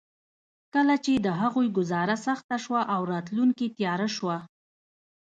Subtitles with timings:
[0.73, 4.37] کله چې د هغوی ګوزاره سخته شوه او راتلونکې تياره شوه.